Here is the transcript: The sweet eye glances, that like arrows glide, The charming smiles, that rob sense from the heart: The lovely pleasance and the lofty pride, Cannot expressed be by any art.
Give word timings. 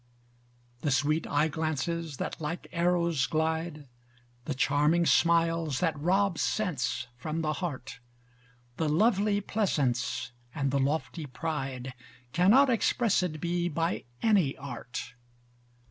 The 0.79 0.89
sweet 0.89 1.27
eye 1.27 1.47
glances, 1.47 2.17
that 2.17 2.41
like 2.41 2.67
arrows 2.71 3.27
glide, 3.27 3.87
The 4.45 4.55
charming 4.55 5.05
smiles, 5.05 5.79
that 5.79 5.95
rob 5.99 6.39
sense 6.39 7.05
from 7.17 7.43
the 7.43 7.53
heart: 7.61 7.99
The 8.77 8.89
lovely 8.89 9.41
pleasance 9.41 10.31
and 10.55 10.71
the 10.71 10.79
lofty 10.79 11.27
pride, 11.27 11.93
Cannot 12.33 12.67
expressed 12.71 13.39
be 13.39 13.69
by 13.69 14.05
any 14.23 14.57
art. 14.57 15.13